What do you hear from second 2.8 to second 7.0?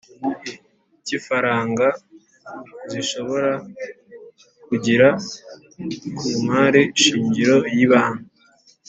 zishobora kugira ku mari